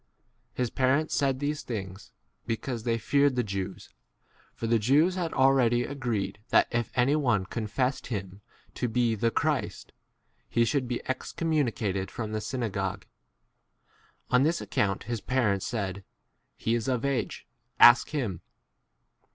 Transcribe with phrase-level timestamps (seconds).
[0.55, 2.11] His parents said these things
[2.47, 3.87] because they feared the Jews,
[4.55, 8.41] for the Jews had already agreed that if anyone confessed him
[8.73, 9.91] [to be the] Christ,
[10.49, 13.03] he should be excommunicated from the syna 23 gogue.
[14.31, 15.69] On this account his parents 24
[15.99, 16.03] said,
[16.57, 17.45] He is of age:
[17.79, 18.41] ask him.